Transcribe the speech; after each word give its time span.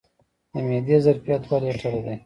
د 0.51 0.53
معدې 0.67 0.97
ظرفیت 1.05 1.41
دوه 1.45 1.57
لیټره 1.63 1.99
دی. 2.05 2.15